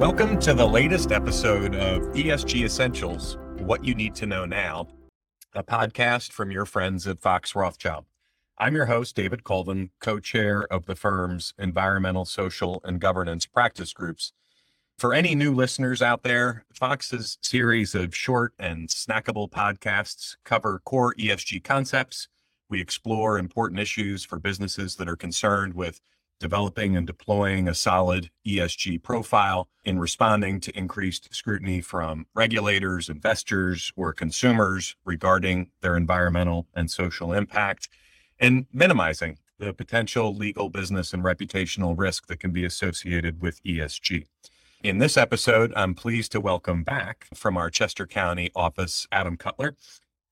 [0.00, 4.88] Welcome to the latest episode of ESG Essentials What You Need to Know Now,
[5.54, 8.06] a podcast from your friends at Fox Rothschild.
[8.56, 13.92] I'm your host, David Colvin, co chair of the firm's environmental, social, and governance practice
[13.92, 14.32] groups.
[14.96, 21.14] For any new listeners out there, Fox's series of short and snackable podcasts cover core
[21.16, 22.26] ESG concepts.
[22.70, 26.00] We explore important issues for businesses that are concerned with
[26.40, 33.92] developing and deploying a solid ESG profile in responding to increased scrutiny from regulators, investors,
[33.94, 37.88] or consumers regarding their environmental and social impact,
[38.40, 44.26] and minimizing the potential legal, business, and reputational risk that can be associated with ESG.
[44.82, 49.76] In this episode, I'm pleased to welcome back from our Chester County office, Adam Cutler.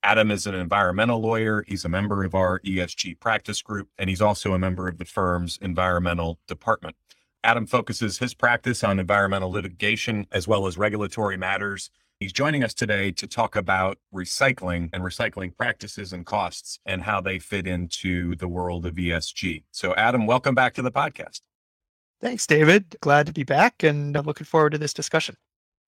[0.03, 1.65] Adam is an environmental lawyer.
[1.67, 5.05] He's a member of our ESG practice group, and he's also a member of the
[5.05, 6.97] firm's environmental department.
[7.43, 11.91] Adam focuses his practice on environmental litigation as well as regulatory matters.
[12.21, 17.21] He's joining us today to talk about recycling and recycling practices and costs and how
[17.21, 19.65] they fit into the world of ESG.
[19.71, 21.41] So, Adam, welcome back to the podcast.
[22.21, 22.97] Thanks, David.
[23.01, 25.37] Glad to be back and I'm looking forward to this discussion.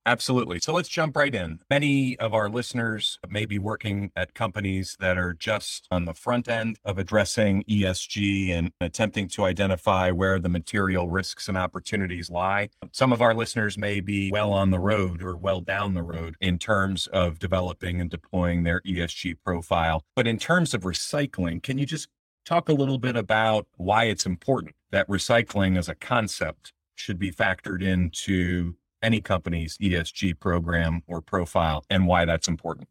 [0.06, 0.58] Absolutely.
[0.60, 1.60] So let's jump right in.
[1.68, 6.48] Many of our listeners may be working at companies that are just on the front
[6.48, 12.70] end of addressing ESG and attempting to identify where the material risks and opportunities lie.
[12.92, 16.34] Some of our listeners may be well on the road or well down the road
[16.40, 20.02] in terms of developing and deploying their ESG profile.
[20.16, 22.08] But in terms of recycling, can you just
[22.46, 27.30] talk a little bit about why it's important that recycling as a concept should be
[27.30, 32.88] factored into any company's ESG program or profile and why that's important.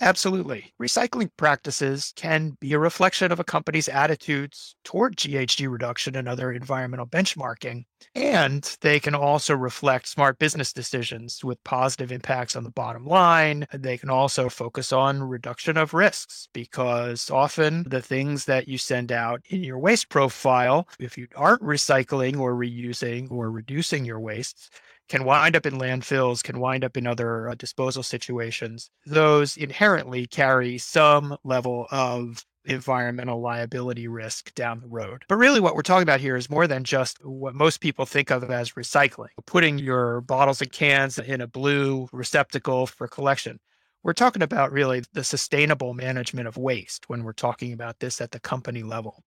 [0.00, 0.72] Absolutely.
[0.80, 6.52] Recycling practices can be a reflection of a company's attitudes toward GHG reduction and other
[6.52, 7.84] environmental benchmarking.
[8.14, 13.66] And they can also reflect smart business decisions with positive impacts on the bottom line.
[13.74, 19.10] They can also focus on reduction of risks because often the things that you send
[19.10, 24.70] out in your waste profile, if you aren't recycling or reusing or reducing your wastes,
[25.08, 28.90] can wind up in landfills, can wind up in other uh, disposal situations.
[29.06, 35.24] Those inherently carry some level of environmental liability risk down the road.
[35.28, 38.30] But really, what we're talking about here is more than just what most people think
[38.30, 43.58] of as recycling, putting your bottles and cans in a blue receptacle for collection.
[44.02, 48.30] We're talking about really the sustainable management of waste when we're talking about this at
[48.30, 49.24] the company level.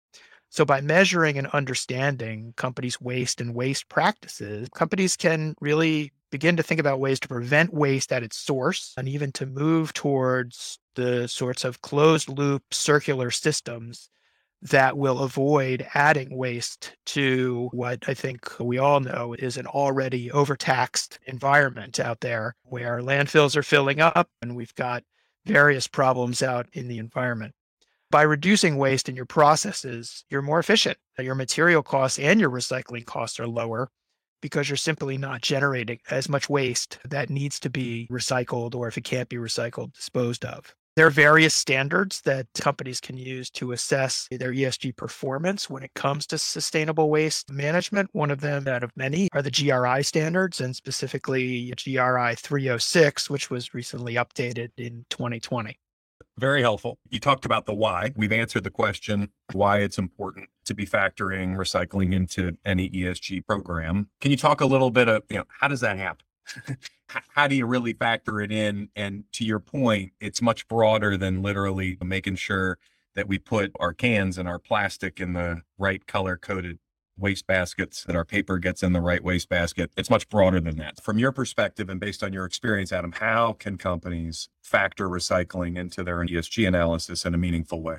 [0.50, 6.64] So, by measuring and understanding companies' waste and waste practices, companies can really begin to
[6.64, 11.28] think about ways to prevent waste at its source and even to move towards the
[11.28, 14.10] sorts of closed loop circular systems
[14.62, 20.32] that will avoid adding waste to what I think we all know is an already
[20.32, 25.04] overtaxed environment out there where landfills are filling up and we've got
[25.46, 27.54] various problems out in the environment.
[28.12, 30.98] By reducing waste in your processes, you're more efficient.
[31.20, 33.92] Your material costs and your recycling costs are lower
[34.42, 38.98] because you're simply not generating as much waste that needs to be recycled, or if
[38.98, 40.74] it can't be recycled, disposed of.
[40.96, 45.94] There are various standards that companies can use to assess their ESG performance when it
[45.94, 48.10] comes to sustainable waste management.
[48.14, 53.52] One of them, out of many, are the GRI standards, and specifically GRI 306, which
[53.52, 55.78] was recently updated in 2020.
[56.38, 56.98] Very helpful.
[57.10, 58.14] You talked about the why.
[58.16, 64.10] We've answered the question why it's important to be factoring recycling into any ESG program.
[64.22, 66.26] Can you talk a little bit of, you know, how does that happen?
[67.30, 68.90] how do you really factor it in?
[68.96, 72.78] And to your point, it's much broader than literally making sure
[73.16, 76.80] that we put our cans and our plastic in the right color coded
[77.20, 79.92] waste baskets, that our paper gets in the right waste basket.
[79.98, 81.02] It's much broader than that.
[81.04, 86.04] From your perspective and based on your experience, Adam, how can companies factor recycling into
[86.04, 87.98] their ESG analysis in a meaningful way?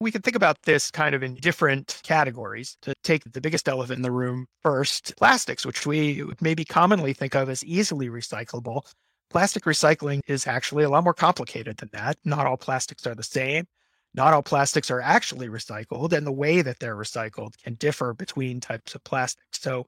[0.00, 2.76] We can think about this kind of in different categories.
[2.82, 7.36] To take the biggest elephant in the room first, plastics, which we maybe commonly think
[7.36, 8.82] of as easily recyclable.
[9.30, 12.18] Plastic recycling is actually a lot more complicated than that.
[12.24, 13.66] Not all plastics are the same
[14.14, 18.60] not all plastics are actually recycled, and the way that they're recycled can differ between
[18.60, 19.60] types of plastics.
[19.60, 19.86] So,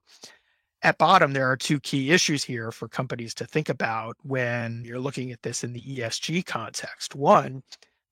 [0.82, 5.00] at bottom, there are two key issues here for companies to think about when you're
[5.00, 7.14] looking at this in the ESG context.
[7.14, 7.62] One,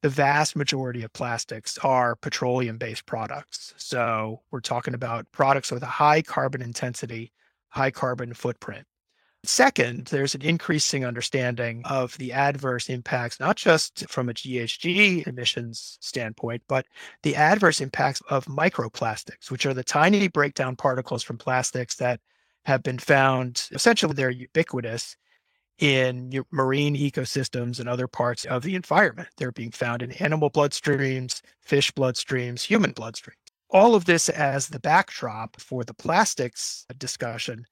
[0.03, 3.75] the vast majority of plastics are petroleum based products.
[3.77, 7.33] So, we're talking about products with a high carbon intensity,
[7.69, 8.87] high carbon footprint.
[9.45, 15.99] Second, there's an increasing understanding of the adverse impacts, not just from a GHG emissions
[16.01, 16.87] standpoint, but
[17.25, 22.21] the adverse impacts of microplastics, which are the tiny breakdown particles from plastics that
[22.65, 25.17] have been found essentially they're ubiquitous
[25.79, 29.29] in marine ecosystems and other parts of the environment.
[29.37, 33.35] They're being found in animal bloodstreams, fish bloodstreams, human bloodstreams.
[33.71, 37.67] All of this as the backdrop for the plastics discussion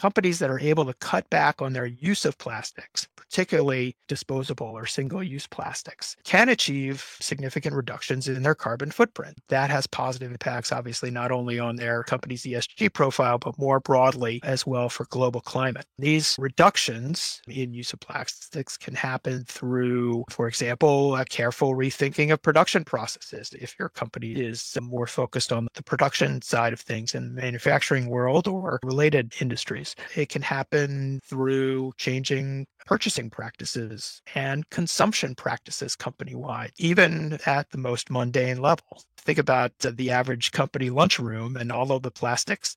[0.00, 4.86] companies that are able to cut back on their use of plastics, particularly disposable or
[4.86, 9.36] single use plastics, can achieve significant reductions in their carbon footprint.
[9.48, 14.40] That has positive impacts, obviously, not only on their company's ESG profile, but more broadly
[14.42, 15.84] as well for global climate.
[15.98, 22.40] These reductions in use of plastics can happen through, for example, a careful rethinking of
[22.40, 23.50] production processes.
[23.60, 28.06] If your company is more focused on the production side of things in the manufacturing
[28.08, 36.34] world or related industries, it can happen through changing purchasing practices and consumption practices company
[36.34, 39.02] wide, even at the most mundane level.
[39.18, 42.76] Think about the average company lunchroom and all of the plastics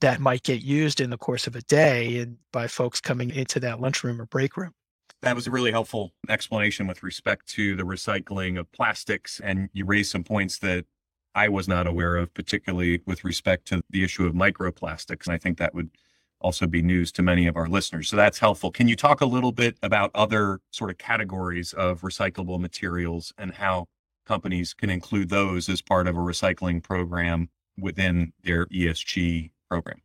[0.00, 3.80] that might get used in the course of a day by folks coming into that
[3.80, 4.72] lunchroom or break room.
[5.22, 9.40] That was a really helpful explanation with respect to the recycling of plastics.
[9.42, 10.84] And you raised some points that
[11.34, 15.26] I was not aware of, particularly with respect to the issue of microplastics.
[15.26, 15.90] And I think that would
[16.44, 18.08] also be news to many of our listeners.
[18.10, 18.70] So that's helpful.
[18.70, 23.54] Can you talk a little bit about other sort of categories of recyclable materials and
[23.54, 23.86] how
[24.26, 27.48] companies can include those as part of a recycling program
[27.78, 30.02] within their ESG program?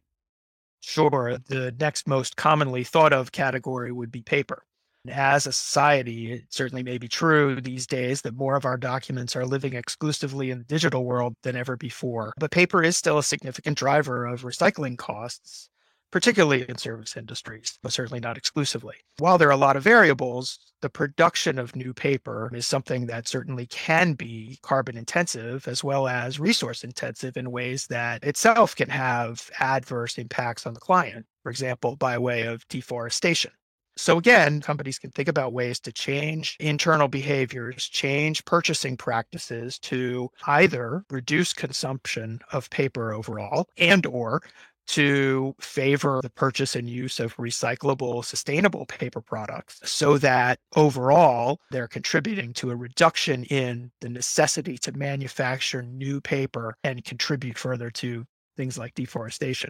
[0.79, 1.37] Sure.
[1.47, 4.63] The next most commonly thought of category would be paper.
[5.09, 9.35] As a society, it certainly may be true these days that more of our documents
[9.35, 12.33] are living exclusively in the digital world than ever before.
[12.37, 15.69] But paper is still a significant driver of recycling costs
[16.11, 18.95] particularly in service industries, but certainly not exclusively.
[19.17, 23.27] While there are a lot of variables, the production of new paper is something that
[23.27, 28.89] certainly can be carbon intensive as well as resource intensive in ways that itself can
[28.89, 33.51] have adverse impacts on the client, for example, by way of deforestation.
[33.97, 40.29] So, again, companies can think about ways to change internal behaviors, change purchasing practices to
[40.47, 44.41] either reduce consumption of paper overall and or
[44.89, 51.87] to favor the purchase and use of recyclable, sustainable paper products so that overall they're
[51.87, 58.25] contributing to a reduction in the necessity to manufacture new paper and contribute further to
[58.57, 59.69] things like deforestation.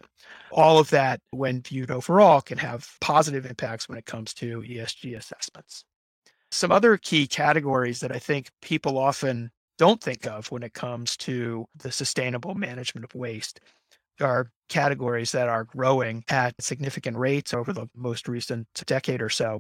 [0.52, 5.18] All of that, when viewed overall, can have positive impacts when it comes to ESG
[5.18, 5.84] assessments.
[6.50, 11.18] Some other key categories that I think people often don't think of when it comes
[11.18, 13.60] to the sustainable management of waste
[14.22, 19.60] are categories that are growing at significant rates over the most recent decade or so.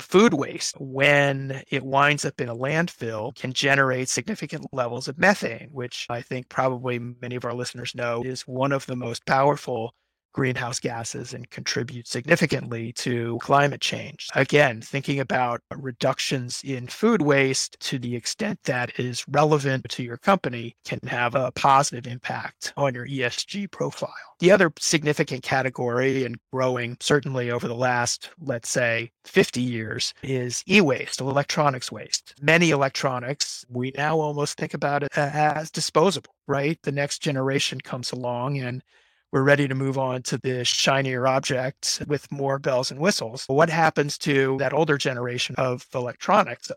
[0.00, 5.68] Food waste, when it winds up in a landfill, can generate significant levels of methane,
[5.70, 9.94] which I think probably many of our listeners know is one of the most powerful
[10.32, 14.28] greenhouse gases and contribute significantly to climate change.
[14.34, 20.16] Again, thinking about reductions in food waste to the extent that is relevant to your
[20.16, 24.12] company can have a positive impact on your ESG profile.
[24.38, 30.64] The other significant category and growing certainly over the last, let's say, 50 years is
[30.68, 32.34] e waste, electronics waste.
[32.40, 36.78] Many electronics, we now almost think about it as disposable, right?
[36.82, 38.82] The next generation comes along and
[39.32, 43.44] we're ready to move on to the shinier objects with more bells and whistles.
[43.46, 46.70] What happens to that older generation of electronics?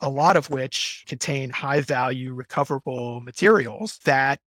[0.00, 4.38] A lot of which contain high value recoverable materials that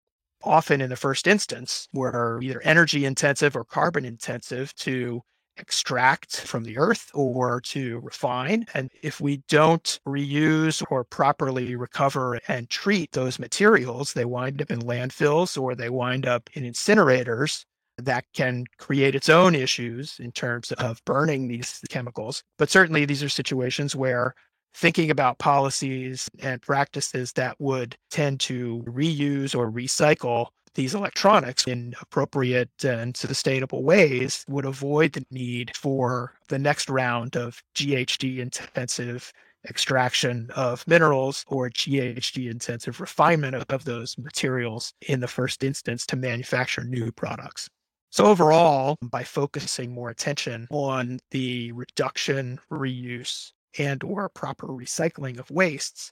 [0.43, 5.21] often in the first instance were either energy intensive or carbon intensive to
[5.57, 8.65] extract from the earth or to refine.
[8.73, 14.71] And if we don't reuse or properly recover and treat those materials, they wind up
[14.71, 17.65] in landfills or they wind up in incinerators
[17.97, 22.43] that can create its own issues in terms of burning these chemicals.
[22.57, 24.35] But certainly, these are situations where
[24.75, 31.95] thinking about policies and practices that would tend to reuse or recycle these electronics in
[32.01, 39.33] appropriate and sustainable ways would avoid the need for the next round of GHG intensive
[39.67, 46.05] extraction of minerals or GHG intensive refinement of, of, those materials in the first instance
[46.05, 47.67] to manufacture new products.
[48.11, 55.49] So, overall, by focusing more attention on the reduction, reuse, and or proper recycling of
[55.49, 56.11] wastes,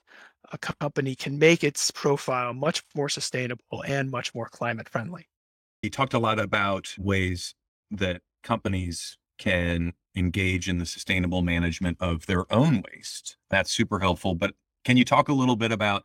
[0.52, 5.28] a company can make its profile much more sustainable and much more climate friendly.
[5.82, 7.54] You talked a lot about ways
[7.90, 13.36] that companies can engage in the sustainable management of their own waste.
[13.50, 14.34] That's super helpful.
[14.34, 16.04] But can you talk a little bit about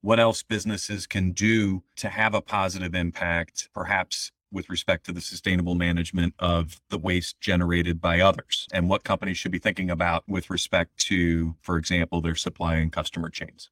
[0.00, 5.20] what else businesses can do to have a positive impact, perhaps with respect to the
[5.20, 10.24] sustainable management of the waste generated by others and what companies should be thinking about
[10.28, 13.70] with respect to, for example, their supply and customer chains.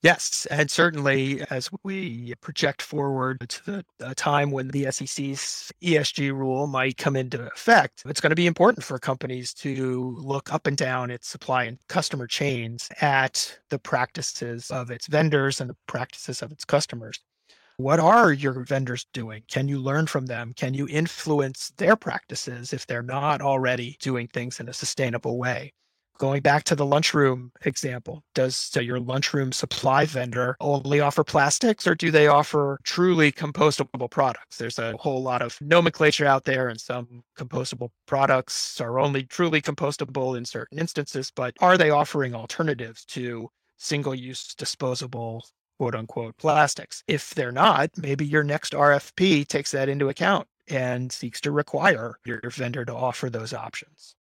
[0.00, 6.32] Yes, and certainly as we project forward to the, the, time when the SEC's ESG
[6.32, 10.68] rule might come into effect, it's going to be important for companies to look up
[10.68, 15.76] and down its supply and customer chains at the practices of its vendors and the
[15.88, 17.18] practices of its customers.
[17.78, 19.42] What are your vendors doing?
[19.48, 20.52] Can you learn from them?
[20.54, 25.72] Can you influence their practices if they're not already doing things in a sustainable way?
[26.18, 31.86] Going back to the lunchroom example, does so your lunchroom supply vendor only offer plastics
[31.86, 34.58] or do they offer truly compostable products?
[34.58, 39.62] There's a whole lot of nomenclature out there, and some compostable products are only truly
[39.62, 45.46] compostable in certain instances, but are they offering alternatives to single use disposable
[45.78, 47.04] quote unquote plastics?
[47.06, 52.18] If they're not, maybe your next RFP takes that into account and seeks to require
[52.26, 54.16] your vendor to offer those options.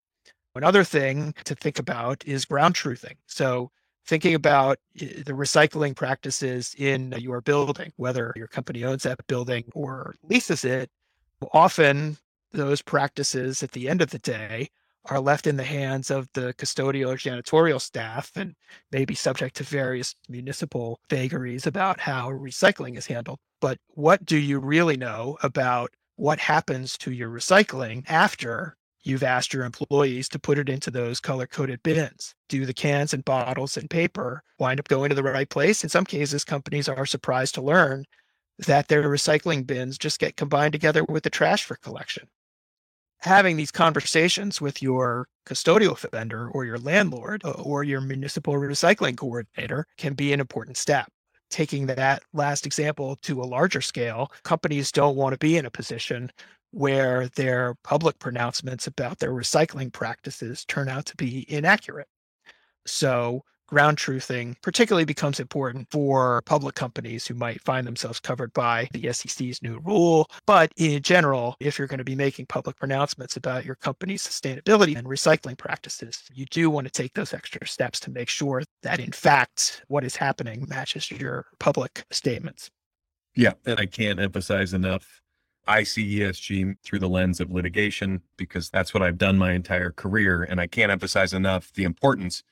[0.54, 3.16] Another thing to think about is ground truthing.
[3.26, 3.70] So,
[4.04, 9.64] thinking about eh, the recycling practices in your building, whether your company owns that building
[9.74, 10.90] or leases it,
[11.52, 12.18] often
[12.52, 14.68] those practices at the end of the day
[15.06, 18.54] are left in the hands of the custodial or janitorial staff and
[18.92, 23.38] may be subject to various municipal vagaries about how recycling is handled.
[23.60, 29.52] But what do you really know about what happens to your recycling after You've asked
[29.52, 32.34] your employees to put it into those color coded bins.
[32.48, 35.82] Do the cans and bottles and paper wind up going to the right place?
[35.82, 38.04] In some cases, companies are surprised to learn
[38.58, 42.28] that their recycling bins just get combined together with the trash for collection.
[43.18, 49.16] Having these conversations with your custodial vendor or your landlord uh, or your municipal recycling
[49.16, 51.10] coordinator can be an important step
[51.52, 55.70] taking that last example to a larger scale, companies don't want to be in a
[55.70, 56.32] position
[56.72, 62.08] where their public pronouncements about their recycling practices turn out to be inaccurate.
[62.86, 68.86] So, ground truthing particularly becomes important for public companies who might find themselves covered by
[68.92, 70.28] the SEC's new rule.
[70.46, 74.96] But in general, if you're going to be making public pronouncements about your company's sustainability
[74.96, 79.00] and recycling practices, you do want to take those extra steps to make sure that,
[79.00, 82.70] in fact, what is happening matches your public statements.
[83.34, 85.21] Yeah, and I can't emphasize enough
[85.66, 89.90] I see ESG through the lens of litigation because that's what I've done my entire
[89.90, 90.42] career.
[90.42, 92.42] And I can't emphasize enough the importance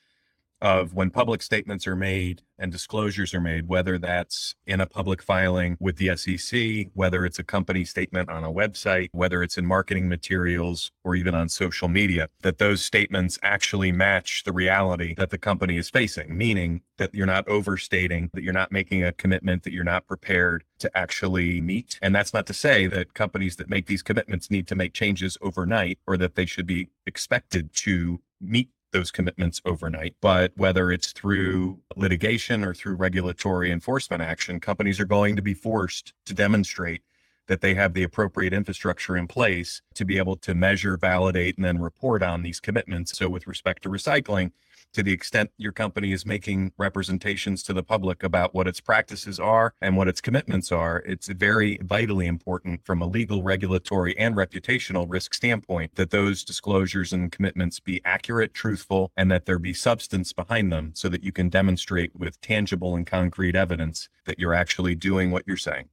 [0.61, 5.21] of when public statements are made and disclosures are made, whether that's in a public
[5.21, 9.65] filing with the SEC, whether it's a company statement on a website, whether it's in
[9.65, 15.31] marketing materials or even on social media, that those statements actually match the reality that
[15.31, 19.63] the company is facing, meaning that you're not overstating, that you're not making a commitment
[19.63, 21.97] that you're not prepared to actually meet.
[22.01, 25.37] And that's not to say that companies that make these commitments need to make changes
[25.41, 30.15] overnight or that they should be expected to meet those commitments overnight.
[30.21, 35.53] But whether it's through litigation or through regulatory enforcement action, companies are going to be
[35.53, 37.01] forced to demonstrate
[37.47, 41.65] that they have the appropriate infrastructure in place to be able to measure, validate, and
[41.65, 43.17] then report on these commitments.
[43.17, 44.51] So, with respect to recycling,
[44.93, 49.39] to the extent your company is making representations to the public about what its practices
[49.39, 54.35] are and what its commitments are, it's very vitally important from a legal, regulatory, and
[54.35, 59.73] reputational risk standpoint that those disclosures and commitments be accurate, truthful, and that there be
[59.73, 64.53] substance behind them so that you can demonstrate with tangible and concrete evidence that you're
[64.53, 65.85] actually doing what you're saying.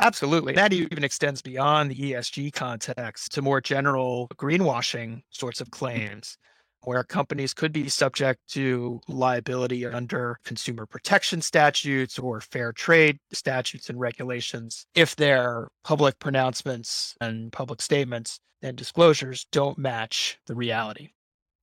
[0.00, 0.52] Absolutely.
[0.52, 6.38] That even extends beyond the ESG context to more general greenwashing sorts of claims
[6.84, 13.90] where companies could be subject to liability under consumer protection statutes or fair trade statutes
[13.90, 21.10] and regulations if their public pronouncements and public statements and disclosures don't match the reality.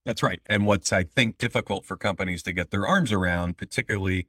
[0.05, 0.39] That's right.
[0.45, 4.27] And what's, I think, difficult for companies to get their arms around, particularly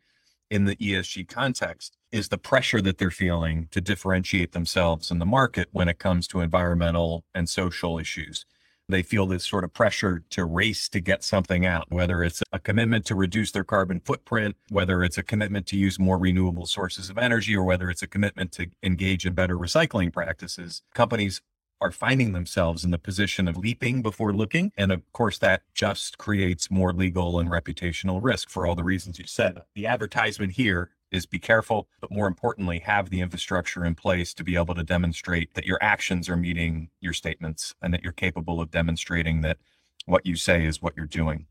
[0.50, 5.26] in the ESG context, is the pressure that they're feeling to differentiate themselves in the
[5.26, 8.46] market when it comes to environmental and social issues.
[8.88, 12.60] They feel this sort of pressure to race to get something out, whether it's a
[12.60, 17.10] commitment to reduce their carbon footprint, whether it's a commitment to use more renewable sources
[17.10, 20.82] of energy, or whether it's a commitment to engage in better recycling practices.
[20.94, 21.42] Companies
[21.80, 24.72] are finding themselves in the position of leaping before looking.
[24.76, 29.18] And of course, that just creates more legal and reputational risk for all the reasons
[29.18, 29.58] you said.
[29.74, 34.44] The advertisement here is be careful, but more importantly, have the infrastructure in place to
[34.44, 38.60] be able to demonstrate that your actions are meeting your statements and that you're capable
[38.60, 39.58] of demonstrating that
[40.06, 41.46] what you say is what you're doing.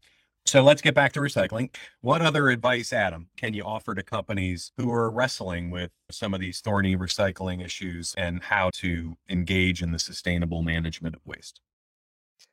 [0.47, 1.75] So let's get back to recycling.
[2.01, 6.39] What other advice, Adam, can you offer to companies who are wrestling with some of
[6.39, 11.61] these thorny recycling issues and how to engage in the sustainable management of waste?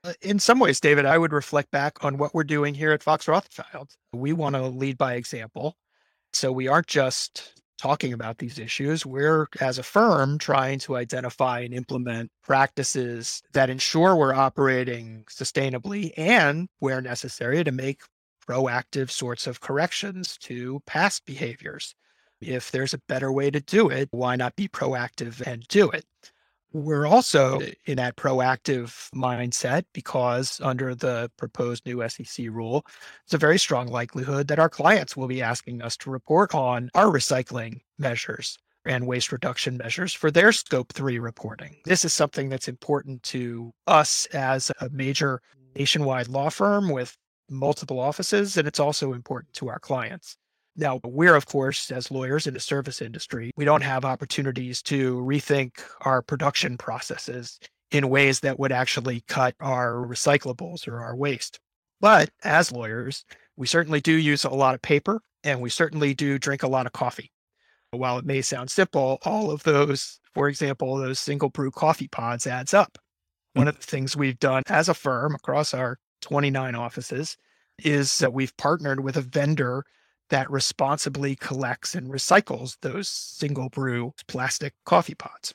[0.04, 3.02] Uh, in some ways, David, I would reflect back on what we're doing here at
[3.02, 3.90] Fox Rothschild.
[4.14, 5.76] We want to lead by example.
[6.32, 9.04] So we aren't just talking about these issues.
[9.04, 16.12] We're, as a firm, trying to identify and implement practices that ensure we're operating sustainably
[16.16, 18.02] and, where necessary, to make
[18.48, 21.94] proactive sorts of corrections to past behaviors.
[22.40, 26.04] If there's a better way to do it, why not be proactive and do it?
[26.73, 32.85] We're also in that proactive mindset because under the proposed new SEC rule,
[33.25, 36.91] it's a very strong likelihood that our clients will be asking us to report on
[36.95, 41.76] our recycling measures and waste reduction measures for their scope three reporting.
[41.85, 45.41] This is something that's important to us as a major
[45.76, 47.17] nationwide law firm with
[47.49, 50.37] multiple offices, and it's also important to our clients.
[50.75, 55.17] Now, we're, of course, as lawyers in the service industry, we don't have opportunities to
[55.17, 57.59] rethink our production processes
[57.91, 61.61] in ways that would actually cut our recyclables or our waste.
[62.00, 63.25] But as lawyers,
[63.57, 66.87] we certainly do use a lot of paper and we certainly do drink a lot
[66.87, 67.31] of coffee.
[67.91, 72.47] While it may sound simple, all of those, for example, those single brew coffee pods
[72.47, 72.97] adds up.
[73.52, 73.81] One of mm-hmm.
[73.81, 77.37] the things we've done as a firm across our 29 offices
[77.85, 79.85] is that we've partnered with a vendor
[80.32, 85.52] that responsibly collects and recycles those single brew plastic coffee pods.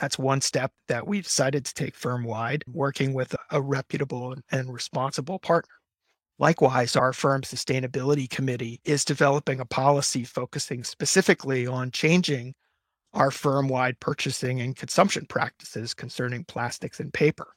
[0.00, 4.72] That's one step that we decided to take firm wide, working with a reputable and
[4.72, 5.74] responsible partner.
[6.38, 12.54] Likewise, our firm's sustainability committee is developing a policy focusing specifically on changing
[13.12, 17.48] our firm wide purchasing and consumption practices concerning plastics and paper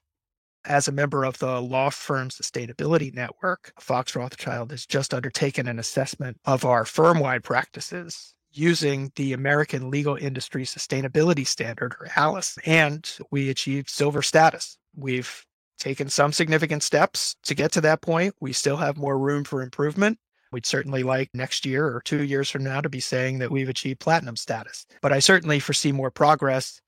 [0.67, 5.79] as a member of the law firm sustainability network, Fox Rothschild has just undertaken an
[5.79, 12.57] assessment of our firm wide practices using the American Legal Industry Sustainability Standard, or ALISS,
[12.65, 14.77] and we achieved silver status.
[14.95, 15.45] We've
[15.79, 18.35] taken some significant steps to get to that point.
[18.41, 20.17] We still have more room for improvement.
[20.51, 23.69] We'd certainly like next year or two years from now to be saying that we've
[23.69, 24.85] achieved platinum status.
[25.01, 26.81] But I certainly foresee more progress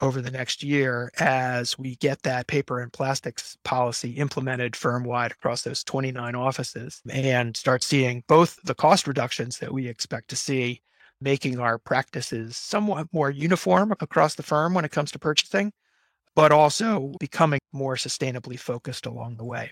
[0.00, 5.32] over the next year as we get that paper and plastics policy implemented firm wide
[5.32, 10.36] across those 29 offices and start seeing both the cost reductions that we expect to
[10.36, 10.82] see,
[11.20, 15.72] making our practices somewhat more uniform across the firm when it comes to purchasing,
[16.34, 19.70] but also becoming more sustainably focused along the way.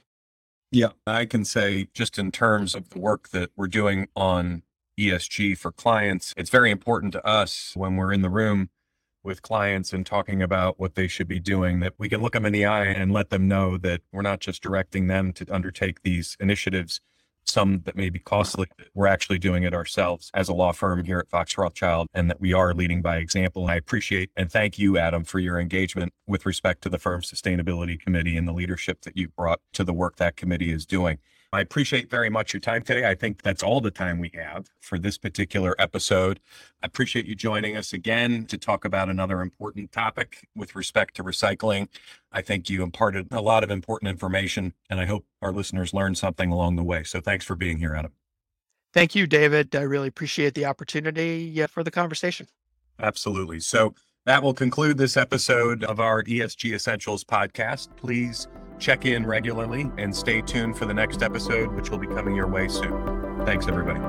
[0.71, 4.63] Yeah, I can say just in terms of the work that we're doing on
[4.99, 8.71] ESG for clients, it's very important to us when we're in the room
[9.25, 12.47] with clients and talking about what they should be doing, that we can look them
[12.47, 16.03] in the eye and let them know that we're not just directing them to undertake
[16.03, 17.01] these initiatives,
[17.47, 18.67] some that may be costly.
[18.95, 22.41] We're actually doing it ourselves as a law firm here at Fox Rothschild, and that
[22.41, 23.67] we are leading by example.
[23.67, 27.99] I appreciate and thank you, Adam, for your engagement with respect to the firm's sustainability
[27.99, 31.19] committee and the leadership that you brought to the work that committee is doing.
[31.55, 33.09] I appreciate very much your time today.
[33.09, 36.41] I think that's all the time we have for this particular episode.
[36.83, 41.25] I appreciate you joining us again to talk about another important topic with respect to
[41.25, 41.89] recycling.
[42.33, 46.19] I think you imparted a lot of important information, and I hope our listeners learned
[46.19, 47.05] something along the way.
[47.05, 48.13] So thanks for being here, Adam.
[48.93, 49.75] Thank you, David.
[49.75, 52.47] I really appreciate the opportunity uh, for the conversation.
[53.01, 53.61] Absolutely.
[53.61, 53.95] So
[54.27, 57.95] that will conclude this episode of our ESG Essentials podcast.
[57.97, 62.35] Please check in regularly and stay tuned for the next episode, which will be coming
[62.35, 63.45] your way soon.
[63.45, 64.01] Thanks, everybody.